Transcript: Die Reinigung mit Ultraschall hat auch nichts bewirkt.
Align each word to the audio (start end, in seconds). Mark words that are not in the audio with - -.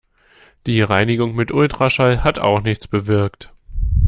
Die 0.65 0.81
Reinigung 0.81 1.35
mit 1.35 1.51
Ultraschall 1.51 2.23
hat 2.23 2.39
auch 2.39 2.61
nichts 2.63 2.87
bewirkt. 2.87 3.53